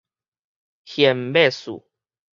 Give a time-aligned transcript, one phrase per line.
[0.85, 1.83] 弦倍司